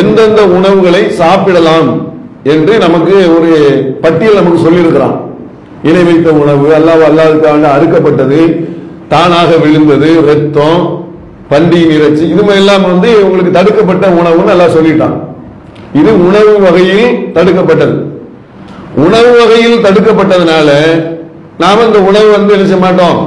எந்தெந்த 0.02 0.42
உணவுகளை 0.58 1.02
சாப்பிடலாம் 1.22 1.90
என்று 2.54 2.74
நமக்கு 2.86 3.16
ஒரு 3.36 3.50
பட்டியல் 4.04 4.40
நமக்கு 4.40 4.60
சொல்லியிருக்கிறான். 4.66 5.16
இணை 5.90 6.04
வைத்த 6.08 6.30
உணவு 6.44 6.68
அல்லாஹ் 6.78 7.04
அல்லாதுக்காக 7.10 7.66
அறுக்கப்பட்டது 7.76 8.40
தானாக 9.14 9.52
விழுந்தது 9.64 10.10
ரத்தம் 10.30 10.82
பண்டிகை 11.52 11.94
இறைச்சி 11.98 12.24
இது 12.34 12.44
எல்லாம் 12.62 12.84
வந்து 12.92 13.10
உங்களுக்கு 13.26 13.52
தடுக்கப்பட்ட 13.58 14.06
உணவுன்னு 14.20 14.54
எல்லாம் 14.56 14.76
சொல்லிட்டான். 14.78 15.16
இது 16.00 16.12
உணவு 16.28 16.54
வகையில் 16.66 17.16
தடுக்கப்பட்டது. 17.38 17.96
உணவு 19.06 19.32
வகையில் 19.40 19.84
தடுக்கப்பட்டதுனால 19.86 20.70
நாம 21.64 21.84
இந்த 21.88 22.00
உணவு 22.10 22.28
வந்து 22.36 22.54
என்ன 22.56 22.66
செய்ய 22.70 22.82
மாட்டோம்? 22.86 23.20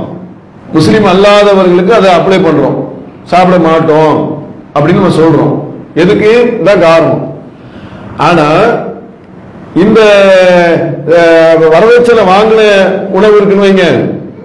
முஸ்லீம் 0.73 1.05
அல்லாதவர்களுக்கு 1.05 1.91
அதை 1.91 2.11
அப்ளை 2.15 2.41
பண்றோம். 2.41 2.77
சாப்பிட 3.25 3.69
மாட்டோம் 3.69 4.45
அப்படின்னு 4.75 4.95
நம்ம 4.95 5.09
சொல்றோம். 5.09 5.63
எதுக்கு? 5.95 6.59
இதான் 6.65 6.81
காரணம். 6.81 7.35
ஆனா 8.17 8.47
இந்த 9.75 10.01
அஹ், 11.09 12.25
வாங்கின 12.27 12.63
உணவு 13.11 13.37
இருக்குன்னு 13.37 13.65
வைங்க. 13.65 13.85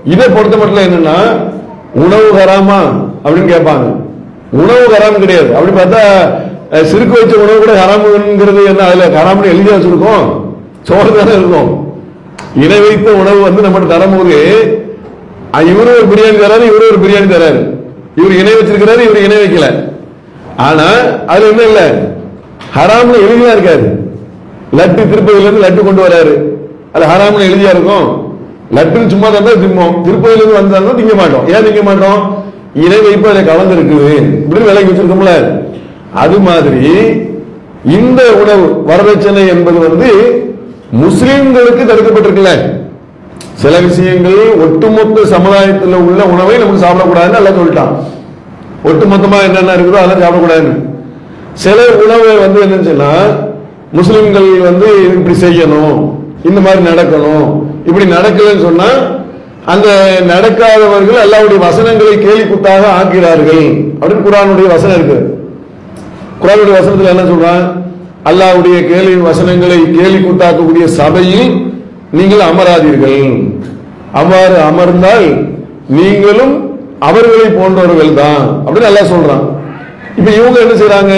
இதை 0.05 0.27
பொறுத்த 0.29 0.57
மட்டும் 0.57 0.83
என்னன்னா 0.83 1.17
உணவு 1.93 2.31
ஹராமா 2.33 2.79
அப்படின்னு 3.25 3.51
கேட்பாங்க. 3.53 3.95
உணவு 4.51 4.87
ஹராம் 4.91 5.19
கிடையாது. 5.19 5.55
அப்படி 5.55 5.77
பார்த்தா 5.77 6.01
சிறுக்கு 6.83 7.19
வச்ச 7.19 7.37
உணவு 7.37 7.57
கூட 7.57 7.71
ஹராமுங்கிறது 7.73 8.65
என்ன? 8.65 8.83
அதுல 8.83 9.07
ஹராம்னு 9.07 9.43
எழுதி 9.43 9.69
வச்சிருக்கோம். 9.69 10.25
சோறு 10.81 11.17
தானே 11.17 11.31
இருக்கும். 11.31 11.95
இணை 12.55 12.79
வைத்த 12.79 13.11
உணவு 13.11 13.41
வந்து 13.41 13.61
நம்மகிட்ட 13.61 13.87
தரும்போது 13.87 14.37
இவரு 15.53 15.79
ஒரு 15.79 16.07
பிரியாணி 16.09 16.37
தராரு 16.37 16.65
இவரு 16.67 16.85
ஒரு 16.91 16.97
பிரியாணி 17.03 17.27
தராரு. 17.27 17.75
இவர் 18.15 18.31
இணை 18.31 18.53
வச்சிருக்கிறாரு 18.53 18.99
இவர் 18.99 19.23
இணை 19.23 19.37
வைக்கல. 19.37 19.83
ஆனா 20.57 20.83
அதுல 21.27 21.47
என்ன 21.49 21.61
இல்ல? 21.61 22.07
ஹராம்ல 22.75 23.15
எழுதியா 23.15 23.55
இருக்காரு. 23.55 23.87
லட்டு 24.77 25.01
திருப்பதியில 25.01 25.41
இருந்து 25.41 25.61
லட்டு 25.61 25.85
கொண்டு 25.85 26.01
வராரு. 26.01 26.55
அது 26.91 27.05
ஹராம்ல 27.05 27.41
எழுதியா 27.41 27.69
இருக்கும். 27.69 28.35
லட்டுன்னு 28.75 29.09
சும்மா 29.09 29.27
தந்தா 29.27 29.53
திம்போம். 29.63 30.05
திருப்பதியில 30.05 30.35
இருந்து 30.35 30.53
வந்தாலும் 30.53 30.99
திங்க 30.99 31.15
மாட்டோம். 31.15 31.47
ஏன் 31.47 31.65
திங்க 31.65 31.83
மாட்டோம்? 31.83 32.45
இணை 32.73 33.01
வைப்பு 33.01 33.29
அதில் 33.29 33.45
கலந்து 33.45 33.75
இருக்குது. 33.75 34.11
இப்படின்னு 34.15 34.65
விலைக்கு 34.65 34.93
வச்சிருக்கோம்ல. 34.93 35.61
அது 36.13 36.39
மாதிரி 36.39 36.95
இந்த 37.85 38.33
உணவு 38.33 38.83
வரதட்சணை 38.87 39.47
என்பது 39.47 39.89
வந்து 39.89 40.09
முஸ்லிம்களுக்கு 40.93 41.85
தடுக்கப்பட்டிருக்குல்ல. 41.85 42.85
சில 43.61 43.73
விஷயங்கள் 43.87 44.39
ஒட்டுமொத்த 44.65 45.25
சமுதாயத்தில் 45.33 45.95
உள்ள 46.07 46.21
உணவை 46.33 46.55
நமக்கு 46.57 46.83
சாப்பிடக்கூடாதுன்னு 46.85 47.39
எல்லாம் 47.41 47.59
சொல்லிட்டான். 47.59 47.93
ஒட்டுமொத்தமா 48.89 49.37
என்னென்ன 49.47 49.75
இருக்குதோ 49.77 49.99
அதெல்லாம் 50.01 50.23
சாப்பிடக்கூடாதுன்னு. 50.23 50.75
சில 51.63 51.77
உணவை 52.03 52.33
வந்து 52.45 52.59
என்னன்னு 52.65 52.89
சொன்னா 52.89 53.11
முஸ்லிம்கள் 53.97 54.49
வந்து 54.67 54.87
இப்படி 55.15 55.35
செய்யணும் 55.45 55.95
இந்த 56.47 56.59
மாதிரி 56.65 56.81
நடக்கணும் 56.89 57.45
இப்படி 57.87 58.05
நடக்கலன்னு 58.15 58.65
சொன்னா 58.67 58.89
அந்த 59.73 59.87
நடக்காதவர்கள் 60.31 61.23
அல்லாவுடைய 61.23 61.59
வசனங்களை 61.67 62.13
கேலி 62.25 62.43
குத்தாக 62.43 62.83
ஆக்கிறார்கள் 62.99 63.65
அப்படின்னு 63.99 64.25
குரானுடைய 64.27 64.67
வசனம் 64.75 64.97
இருக்கு. 64.97 65.17
குரானுடைய 66.41 66.73
வசனத்துல 66.79 67.13
என்ன 67.13 67.25
சொல்றான்? 67.31 67.63
அல்லாவுடைய 68.29 68.77
கேலி 68.91 69.13
வசனங்களை 69.29 69.79
கேலி 69.97 70.17
கூத்தாக்கக்கூடிய 70.17 70.85
சபையில் 70.99 71.49
நீங்கள் 72.15 72.47
அமராதீர்கள். 72.49 73.21
அவ்வாறு 74.19 74.57
அமர்ந்தால் 74.69 75.27
நீங்களும் 75.97 76.53
அவர்களை 77.07 77.47
போன்றவர்கள் 77.57 78.13
தான் 78.21 78.43
அப்படின்னு 78.63 78.89
நல்லா 78.89 79.03
சொல்றான். 79.13 79.45
இப்ப 80.17 80.29
இவங்க 80.39 80.57
என்ன 80.63 80.75
செய்யறாங்க 80.81 81.15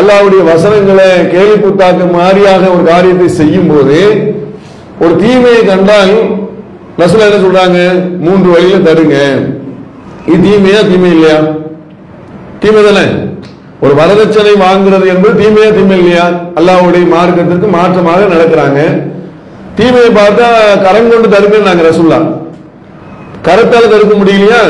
அல்லாவுடைய 0.00 0.42
வசனங்களை 0.52 1.08
கேள்வி 1.32 1.56
கூத்தாக்க 1.56 2.04
மாதிரியாக 2.18 2.62
ஒரு 2.74 2.84
காரியத்தை 2.92 3.26
செய்யும் 3.40 3.70
போது 3.72 3.98
ஒரு 5.02 5.14
தீமையை 5.22 5.62
கண்டால் 5.72 6.14
ரசூலா 7.00 7.26
என்ன 7.28 7.42
சொல்றாங்க? 7.44 7.78
மூன்று 8.24 8.48
வழியில 8.54 8.78
தருங்க 8.86 9.16
இது 10.32 10.40
தீமையா 10.46 10.80
தீமை 10.90 11.10
இல்லையா? 11.16 11.38
தீமை 12.62 12.82
தானே? 12.86 13.04
ஒரு 13.84 13.94
வரதட்சணை 14.00 14.52
வாங்குறது 14.66 15.06
என்பது 15.14 15.32
தீமையா 15.42 15.70
தீமை 15.78 15.96
இல்லையா? 15.98 16.24
அல்லாவுடைய 16.58 17.04
மார்க்கத்திற்கு 17.14 17.68
மாற்றமாக 17.78 18.28
நடக்கிறாங்க. 18.34 18.80
தீமையை 19.78 20.10
பார்த்தா 20.20 20.46
கரம் 20.84 21.10
கொண்டு 21.12 21.28
தருங்கன்னாங்க 21.34 21.84
ரசுல்லா 21.88 22.18
கரத்தால் 23.46 23.92
தடுக்க 23.92 24.14
முடியலையா? 24.16 24.60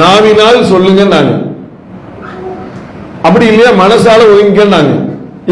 நாவினால் 0.00 0.68
சொல்லுங்கன்னாங்க 0.72 1.32
அப்படி 3.26 3.44
இல்லையா? 3.50 3.70
மனசால 3.82 4.26
ஒதுங்கிக்கன்னாங்க 4.32 4.92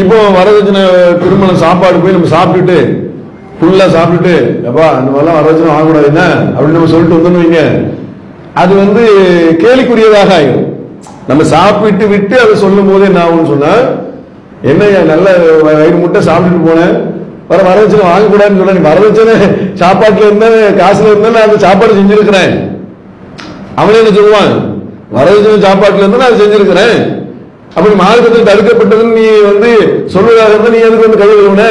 இப்போ 0.01 0.17
வரதட்சணை 0.37 0.83
திருமணம் 1.21 1.61
சாப்பாடு 1.63 2.01
போய் 2.03 2.15
நம்ம 2.17 2.29
சாப்பிட்டுட்டு 2.35 2.77
ஃபுல்லா 3.57 3.87
சாப்பிட்டுட்டு 3.95 4.35
எப்பா 4.69 4.85
அந்த 4.97 5.09
மாதிரிலாம் 5.13 5.37
வரதட்சணை 5.39 5.71
வாங்கக்கூடாது 5.73 6.09
என்ன? 6.11 6.23
அப்படின்னு 6.55 6.77
நம்ம 6.77 6.91
சொல்லிட்டு 6.93 7.17
வந்தோம்னு 7.17 7.43
வைங்க. 7.43 7.61
அது 8.61 8.71
வந்து 8.83 9.03
கேலிக்குரியதாக 9.63 10.31
ஆயிடும் 10.37 10.67
நம்ம 11.29 11.43
சாப்பிட்டு 11.55 12.05
விட்டு 12.13 12.35
அதை 12.43 12.53
சொல்லும் 12.63 12.89
போது 12.91 13.03
என்ன 13.09 13.19
ஆகும்னு 13.25 13.51
சொன்னா 13.53 13.73
என்ன 14.71 14.81
நல்ல 15.11 15.27
வயிறு 15.67 15.97
முட்டை 16.01 16.21
சாப்பிட்டுட்டு 16.29 16.69
போனேன். 16.69 16.95
வர 17.51 17.61
வரதட்சணை 17.69 18.03
வாங்கக்கூடாதுன்னு 18.09 18.59
சொல்ல 18.61 18.75
நீ 18.77 18.83
வரதட்சணை 18.89 19.33
சாப்பாட்டுல 19.81 20.27
இருந்தா 20.29 20.49
காசுல 20.81 21.11
இருந்தா 21.13 21.31
நான் 21.35 21.47
அந்த 21.47 21.57
சாப்பாடு 21.65 21.97
செஞ்சிருக்கிறேன். 21.99 22.53
அவனே 23.79 23.99
என்ன 24.01 24.13
சொல்லுவான்? 24.19 24.53
வரதட்சணை 25.17 25.57
சாப்பாட்டுல 25.67 26.03
இருந்தா 26.03 26.21
நான் 26.23 26.39
செஞ்சிருக்கிறேன். 26.41 26.95
அப்படி 27.75 27.93
மார்க்கத்தில் 28.03 28.49
தடுக்கப்பட்டதுன்னு 28.49 29.17
நீ 29.19 29.25
வந்து 29.51 29.69
சொல்வதாக 30.13 30.53
இருந்தா 30.53 30.71
நீ 30.75 30.79
எதுக்கு 30.87 31.05
வந்து 31.07 31.21
கை 31.21 31.27
கழுவுன? 31.27 31.65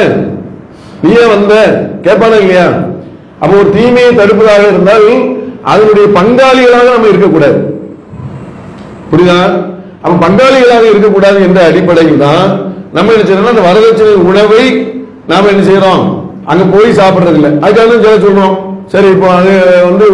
நீ 1.03 1.11
ஏன் 1.21 1.33
வந்த? 1.35 1.53
கேட்பானா 2.05 2.37
இல்லையா? 2.43 2.65
அப்ப 3.41 3.51
ஒரு 3.61 3.69
தீமையை 3.77 4.11
தடுப்பதாக 4.21 4.63
இருந்தால் 4.71 5.07
அதனுடைய 5.71 6.05
பங்காளிகளாக 6.17 6.87
நம்ம 6.95 7.11
இருக்கக்கூடாது. 7.13 7.59
புரியுதா? 9.11 9.39
அப்ப 10.03 10.13
பங்காளிகளாக 10.25 10.85
இருக்கக்கூடாது 10.91 11.39
என்ற 11.47 11.59
அடிப்படையில் 11.69 12.23
தான் 12.25 12.45
நம்ம 12.95 13.11
என்ன 13.15 13.25
செய்யணும் 13.27 13.53
அந்த 13.55 13.65
வரதட்சணை 13.69 14.13
உணவை 14.31 14.63
நாம 15.31 15.49
என்ன 15.53 15.63
செய்யறோம்? 15.69 16.03
அங்க 16.51 16.63
போய் 16.73 16.97
சாப்பிடுறது 16.99 17.37
இல்ல 17.39 17.49
அதுக்காக 17.63 17.87
தான் 17.89 18.03
சில 18.05 18.15
சொல்றோம். 18.25 18.55
சரி 18.93 19.09
இப்போ 19.15 19.27
அது 19.39 19.51
வந்து 19.87 20.05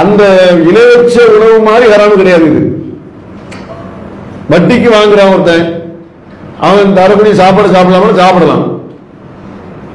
அந்த 0.00 0.22
இணையச்ச 0.68 1.16
உணவு 1.36 1.58
மாதிரி 1.68 1.86
ஹராமு 1.92 2.20
கிடையாது 2.20 2.46
இது. 2.50 2.62
வட்டிக்கு 4.52 4.88
வாங்குறான் 4.96 5.32
ஒருத்தன். 5.34 5.66
அவன் 6.66 6.96
தரக்கூடிய 6.98 7.34
சாப்பாடு 7.42 7.74
சாப்பிடலாமா? 7.76 8.08
சாப்பிடலாம். 8.22 8.64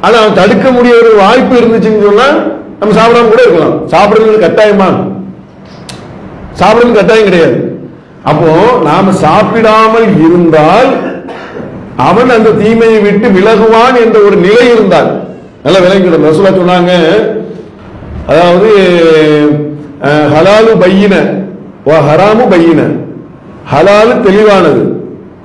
ஆனா 0.05 0.15
அவன் 0.21 0.39
தடுக்க 0.39 0.71
முடிய 0.77 0.93
ஒரு 1.01 1.11
வாய்ப்பு 1.23 1.55
இருந்துச்சுன்னு 1.59 2.07
சொன்னா 2.07 2.27
நம்ம 2.79 2.95
சாப்பிடாம 2.99 3.29
கூட 3.33 3.41
இருக்கலாம். 3.45 3.75
சாப்பிடுறது 3.93 4.45
கட்டாயமா? 4.45 4.89
சாப்பிடுறது 6.61 6.99
கட்டாயம் 6.99 7.29
கிடையாது. 7.29 7.57
அப்போ 8.31 8.49
நாம 8.87 9.11
சாப்பிடாமல் 9.25 10.07
இருந்தால் 10.25 10.89
அவன் 11.97 12.29
அந்த 12.29 12.49
தீமையை 12.49 12.99
விட்டு 12.99 13.27
விலகுவான் 13.27 14.05
என்ற 14.05 14.19
ஒரு 14.19 14.35
நிலை 14.35 14.71
இருந்தால் 14.73 15.27
நல்லா 15.63 15.79
விளங்கிடும் 15.79 16.25
ரசூலா 16.25 16.49
சொன்னாங்க 16.49 16.91
அதாவது 18.27 18.69
ஹலாலு 20.03 20.79
பையின 20.79 21.45
ஓ 21.85 21.91
ஹராமு 21.91 22.49
பையின. 22.49 22.81
ஹலாலு 23.73 24.21
தெளிவானது. 24.21 24.95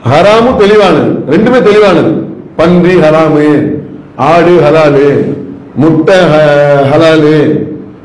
ஹராமு 0.04 0.56
தெளிவானது. 0.56 1.25
ரெண்டுமே 1.30 1.62
தெளிவானது. 1.62 2.11
பன்றி 2.56 2.94
ஹராமு 2.94 3.73
ஆடு 4.16 4.50
ஹலாலு 4.50 5.35
முட்டை 5.75 6.14
ஹ- 6.14 6.87
ஹலாலு. 6.92 7.59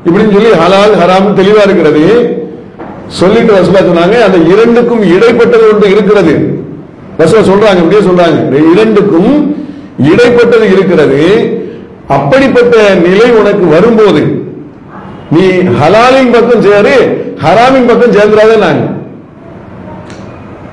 இப்படின்னு 0.06 0.32
சொல்லி 0.32 0.48
ஹலால் 0.48 0.98
ஹராம் 1.02 1.34
தெளிவா 1.36 1.62
இருக்கிறது. 1.64 2.36
சொல்லிட்டு 3.06 3.52
ரசூலா 3.52 3.78
சொன்னாங்க 3.78 4.22
அந்த 4.22 4.36
இரண்டுக்கும் 4.52 5.02
இடைப்பட்டது 5.02 5.72
ஒன்று 5.72 5.90
இருக்கிறது. 5.90 6.58
ரசூலா 7.18 7.44
சொல்றாங்க 7.50 7.80
இப்படியே 7.82 8.02
சொல்றாங்க. 8.08 8.38
இரண்டுக்கும் 8.72 9.32
இடைப்பட்டது 10.10 10.66
இருக்கிறது. 10.74 11.22
அப்படிப்பட்ட 12.16 12.74
நிலை 13.06 13.30
உனக்கு 13.40 13.64
வரும்போது 13.74 14.20
நீ 15.34 15.46
ஹலாலின் 15.80 16.34
பக்கம் 16.34 16.62
சேரு 16.66 16.94
ஹராமின் 17.44 17.88
பக்கம் 17.88 18.14
சேர்ந்துடாத 18.16 18.54
நாங்க 18.66 18.84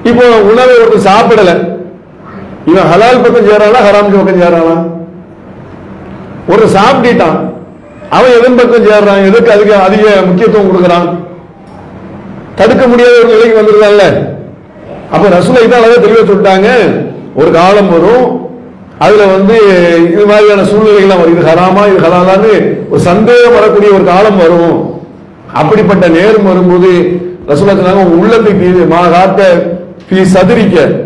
இப்போ 0.09 0.25
உணவை 0.51 0.73
ஒருத்தர் 0.81 1.07
சாப்பிடல. 1.09 1.51
இவன் 2.71 2.89
ஹலால் 2.91 3.23
பக்கம் 3.23 3.47
சேரானா 3.47 3.79
ஹராம் 3.87 4.11
பக்கம் 4.15 4.41
சேரானா? 4.41 4.75
ஒரு 6.53 6.65
சாப்பிட்டுட்டான். 6.75 7.37
அவன் 8.15 8.35
எதன் 8.37 8.57
பக்கம் 8.59 8.87
சேர்றான்? 8.89 9.25
எதுக்கு 9.29 9.53
அதுக்கு 9.55 9.75
அதிக 9.87 10.03
முக்கியத்துவம் 10.27 10.69
கொடுக்கறான்? 10.69 11.07
தடுக்க 12.59 12.83
முடியாத 12.87 13.15
ஒரு 13.21 13.29
நிலைக்கு 13.33 13.59
வந்துருதான்ல 13.59 14.05
அப்ப 15.11 15.29
ரசூலை 15.29 15.67
தான் 15.67 15.81
அழகாக 15.81 16.07
தெளிவா 16.07 16.29
சொல்லிட்டாங்க. 16.29 16.67
ஒரு 17.35 17.51
காலம் 17.51 17.89
வரும். 17.89 18.49
அதுல 18.99 19.25
வந்து 19.25 19.55
இது 20.11 20.25
மாதிரியான 20.25 20.61
சூழ்நிலைகள்லாம் 20.61 21.19
வரும். 21.19 21.39
இது 21.39 21.51
ஹராமா 21.51 21.87
இது 21.87 22.07
ஹலாலான்னு 22.07 22.89
ஒரு 22.89 22.99
சந்தேகம் 22.99 23.53
வரக்கூடிய 23.53 23.91
ஒரு 23.91 24.03
காலம் 24.03 24.37
வரும். 24.37 24.93
அப்படிப்பட்ட 25.53 26.07
நேரம் 26.07 26.43
வரும்போது 26.43 27.19
ரசூலா 27.47 27.71
சொன்னாங்க 27.71 28.05
உன் 28.05 28.19
உள்ளத்தை 28.19 28.53
தீ- 28.53 28.87
மா 28.87 29.07
காத்த 29.07 29.71
பி 30.09 30.17
சதுரிக்க. 30.17 31.01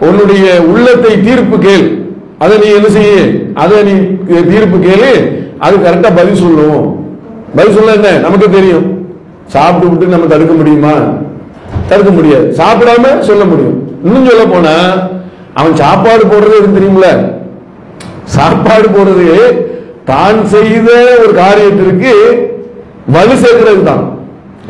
உன்னுடைய 0.00 0.62
உள்ளத்தை 0.62 1.20
தீர்ப்பு 1.20 1.58
கேள். 1.58 2.04
அதை 2.38 2.58
நீ 2.58 2.70
என்ன 2.74 2.88
செய்ய? 2.88 3.22
அதை 3.54 3.82
நீ 3.82 3.92
தீர்ப்பு 4.34 4.76
கேளு. 4.76 5.42
அது 5.58 5.76
கரெக்டா 5.76 6.02
பதில் 6.02 6.34
சொல்லுவோம் 6.34 7.06
பதில் 7.56 7.74
சொல்ல 7.74 7.92
என்ன? 7.92 8.10
நமக்கு 8.10 8.50
தெரியும். 8.50 9.06
சாப்பிட்டு 9.46 9.88
விட்டு 9.88 10.06
நம்ம 10.06 10.26
தடுக்க 10.26 10.54
முடியுமா? 10.54 10.92
தடுக்க 11.94 12.12
முடியாது. 12.18 12.46
சாப்பிடாம 12.60 13.14
சொல்ல 13.30 13.42
முடியும். 13.50 13.76
இன்னும் 14.06 14.28
சொல்ல 14.30 14.44
போனா 14.54 14.76
அவன் 15.58 15.74
சாப்பாடு 15.82 16.24
போடுறது 16.32 16.58
எதுவும் 16.60 16.78
தெரியுமில 16.78 17.08
சாப்பாடு 18.36 18.86
போடுறது 18.96 19.26
தான் 20.10 20.38
செய்த 20.54 20.88
ஒரு 21.24 21.32
காரியத்திற்கு 21.42 22.12
வலு 23.14 23.34
சேர்க்கிறது 23.42 23.82
தான் 23.90 24.02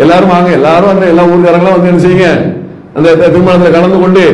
எல்லாரும் 0.02 0.32
வாங்க 0.34 0.50
எல்லாரும் 0.58 0.92
அந்த 0.92 1.04
எல்லா 1.12 1.24
ஊருக்காரங்களும் 1.30 1.76
வந்து 1.76 1.90
என்ன 1.90 2.02
செய்யுங்க? 2.04 2.28
அந்த 2.96 3.08
திருமணத்தில் 3.32 3.76
கலந்து 3.76 3.98
கொண்டு 4.02 4.24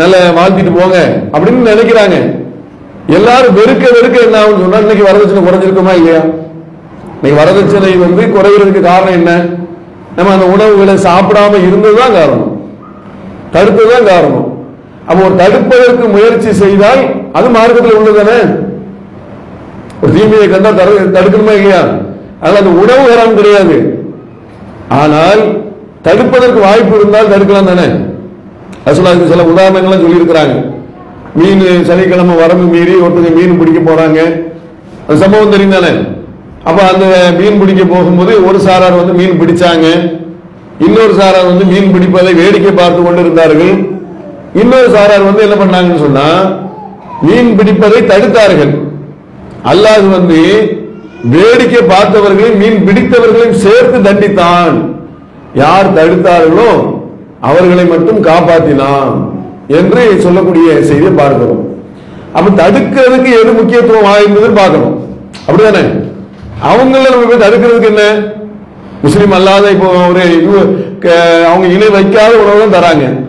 நல்ல 0.00 0.14
வாழ்த்திட்டு 0.38 0.72
போங்க 0.78 0.96
அப்படின்னு 1.34 1.68
நினைக்கிறாங்க. 1.72 2.16
எல்லாரும் 3.18 3.56
வெறுக்க 3.58 3.84
வெறுக்க 3.96 4.26
என்ன 4.26 4.38
ஆகும் 4.42 4.62
சொன்னா 4.64 4.82
இன்னைக்கு 4.84 5.06
வரதட்சணை 5.08 5.42
குறைஞ்சிருக்குமா 5.46 5.94
இல்லையா? 6.00 6.22
இன்னைக்கு 7.16 7.38
வரதட்சணை 7.42 7.92
வந்து 8.04 8.22
குறைகிறதுக்கு 8.36 8.82
காரணம் 8.90 9.18
என்ன? 9.20 9.32
நம்ம 10.16 10.32
அந்த 10.32 10.46
உணவுகளை 10.46 10.94
சாப்பிடாம 10.94 11.54
இருந்ததுதான் 11.54 12.12
காரணம். 12.12 12.60
தடுத்ததுதான் 13.52 14.04
காரணம். 14.04 14.58
அப்போ 15.06 15.24
ஒரு 15.24 15.34
தடுப்பதற்கு 15.34 16.10
முயற்சி 16.10 16.52
செய்தால் 16.52 17.32
அது 17.32 17.48
மார்க்கத்தில் 17.48 17.94
உள்ளதானே 17.94 18.62
ஒரு 20.02 20.12
தீமையை 20.12 20.48
கண்டா 20.48 20.70
தடு- 20.70 21.14
தடுக்கணுமா 21.14 21.52
இல்லையா? 21.52 21.80
அதனால 22.40 22.66
அந்த 22.66 22.80
உணவு 22.80 23.08
ஹராம் 23.08 23.34
கிடையாது. 23.34 24.04
ஆனால் 24.88 25.62
தடுப்பதற்கு 26.04 26.60
வாய்ப்பு 26.60 26.96
இருந்தால் 26.96 27.26
தடுக்கலாம் 27.26 27.64
தானே? 27.64 27.86
ரசூலுல்லாஹி 28.86 29.28
சில 29.28 29.42
உதாரணங்கள்லாம் 29.42 30.06
சொல்லியிருக்கிறாங்க. 30.06 30.72
மீன் 31.34 31.84
சனிக்கிழமை 31.84 32.36
வரம்பு 32.36 32.76
மீறி 32.76 32.92
ஒருத்தங்க 32.92 33.34
மீன் 33.34 33.58
பிடிக்க 33.58 33.90
போறாங்க. 33.90 34.42
அந்த 35.08 35.16
சம்பவம் 35.16 35.50
தெரியும் 35.50 35.70
தானே? 35.70 36.13
அப்போ 36.68 36.82
அந்த 36.92 37.04
மீன் 37.38 37.58
பிடிக்க 37.60 37.82
போகும்போது 37.84 38.32
ஒரு 38.48 38.58
சாரார் 38.66 39.00
வந்து 39.00 39.14
மீன் 39.18 39.40
பிடிச்சாங்க. 39.40 39.86
இன்னொரு 40.86 41.12
சாரார் 41.18 41.50
வந்து 41.50 41.64
மீன் 41.72 41.92
பிடிப்பதை 41.94 42.32
வேடிக்கை 42.42 42.72
பார்த்து 42.78 43.00
கொண்டு 43.02 43.22
இருந்தார்கள் 43.24 43.74
இன்னொரு 44.62 44.88
சாரார் 44.94 45.28
வந்து 45.28 45.44
என்ன 45.46 45.56
பண்ணாங்கன்னு 45.60 46.04
சொன்னா 46.06 46.28
மீன் 47.26 47.50
பிடிப்பதை 47.58 48.00
தடுத்தார்கள். 48.12 48.72
அல்லாது 49.70 50.06
வந்து 50.16 50.38
வேடிக்கை 51.34 51.82
பார்த்தவர்களையும் 51.92 52.58
மீன் 52.62 52.80
பிடித்தவர்களையும் 52.86 53.60
சேர்த்து 53.64 53.98
தண்டித்தான். 54.08 54.74
யார் 55.62 55.94
தடுத்தார்களோ 55.98 56.70
அவர்களை 57.48 57.84
மட்டும் 57.92 58.20
காப்பாற்றினான் 58.28 59.14
என்று 59.78 60.02
சொல்லக்கூடிய 60.24 60.68
செய்தியை 60.88 61.12
பார்க்கிறோம். 61.20 61.62
அப்ப 62.36 62.48
தடுக்கிறதுக்கு 62.62 63.30
எது 63.40 63.52
முக்கியத்துவம் 63.60 64.08
வாய்ந்ததுன்னு 64.10 64.60
பார்க்கணும். 64.62 64.96
அப்படிதானே? 65.46 65.84
அவங்கள 66.62 67.10
நம்ம 67.10 67.26
போய் 67.28 67.48
தடுக்கிறதுக்கு 67.48 67.84
என்ன? 67.84 68.22
முஸ்லீம் 69.02 69.30
அல்லாத 69.30 69.70
இப்போ 69.70 69.86
ஒரு 69.86 70.86
க- 71.00 71.46
அவங்க 71.48 71.66
இணை 71.66 71.88
வைக்காத 71.88 72.34
உணவு 72.36 72.70
தான் 72.70 72.82
தராங்க. 72.82 73.24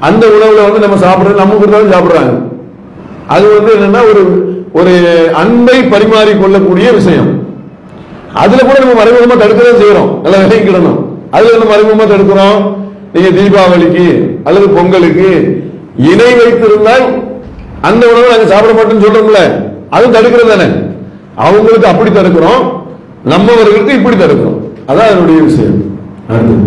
அந்த 0.00 0.26
உணவுல 0.26 0.72
வந்து 0.72 0.88
நம்ம 0.88 0.96
சாப்பிடுறது 0.96 1.34
நம்ம 1.34 1.54
கொடுத்தாலும் 1.54 1.90
சாப்பிடுறாங்க. 1.90 2.42
அது 3.26 3.56
வந்து 3.56 3.74
என்னன்னா 3.74 4.02
ஒரு 4.02 4.44
ஒரு 4.72 5.00
அன்பை 5.34 5.82
பரிமாறி 5.82 6.38
கொள்ளக்கூடிய 6.38 6.92
விஷயம். 6.92 7.46
அதுல 8.34 8.62
கூட 8.62 8.78
நம்ம 8.78 9.04
மறைமுகமா 9.04 9.38
தடுக்கதான் 9.38 9.80
செய்யறோம். 9.80 10.20
நல்லா 10.20 10.38
விளைவிக்கிடணும் 10.38 11.04
அதுல 11.30 11.56
நம்ம 11.56 11.76
மறைமுகமா 11.76 12.08
தடுக்கிறோம். 12.08 12.76
நீங்க 13.12 13.28
தீபாவளிக்கு 13.28 14.30
அல்லது 14.44 14.68
பொங்கலுக்கு 14.68 15.62
இணை 15.96 16.34
வைத்திருந்தால் 16.34 17.22
அந்த 17.80 18.08
உணவை 18.08 18.30
நாங்க 18.30 18.46
சாப்பிட 18.46 18.82
மாட்டோம்னு 18.82 19.08
சொல்றோம்ல. 19.08 19.68
அது 19.90 20.06
தடுக்கிறது 20.06 20.48
தானே? 20.48 20.89
அவங்களுக்கு 21.40 21.86
அப்படி 21.86 22.10
தடுக்கிறோம் 22.10 22.62
நம்மவர்களுக்கு 23.32 23.96
இப்படி 23.98 24.16
தடுக்கிறோம் 24.16 24.58
அதான் 24.88 25.10
என்னுடைய 25.10 25.40
விஷயம். 25.42 25.78
அடுத்தது. 26.28 26.66